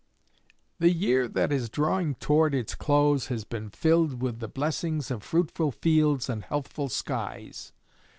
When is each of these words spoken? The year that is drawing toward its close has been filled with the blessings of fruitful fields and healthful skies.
The 0.79 0.89
year 0.89 1.27
that 1.27 1.51
is 1.51 1.69
drawing 1.69 2.15
toward 2.15 2.55
its 2.55 2.73
close 2.73 3.27
has 3.27 3.43
been 3.43 3.69
filled 3.69 4.19
with 4.19 4.39
the 4.39 4.47
blessings 4.47 5.11
of 5.11 5.21
fruitful 5.21 5.71
fields 5.73 6.27
and 6.27 6.43
healthful 6.43 6.89
skies. 6.89 7.71